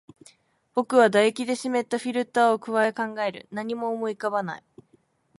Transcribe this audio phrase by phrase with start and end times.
[0.73, 3.47] 僕は唾液で湿ったフィルターを咥え、考える。
[3.51, 4.63] 何も思い浮かばない。